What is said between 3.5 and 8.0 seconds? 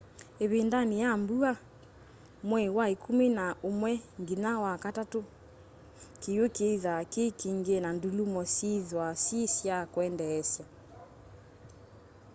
umwe nginya wakatatu kiwu kiithwa ki kingi na